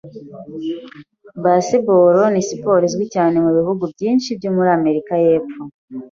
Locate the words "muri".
4.55-4.69